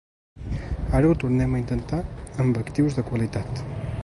[0.99, 2.01] Ara ho tornem a intentar
[2.45, 3.67] amb actius de qualitat.